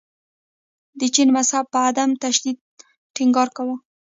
د 0.99 1.01
جین 1.13 1.29
مذهب 1.37 1.65
په 1.73 1.79
عدم 1.87 2.09
تشدد 2.23 2.57
ټینګار 3.15 3.47
کاوه. 3.55 3.75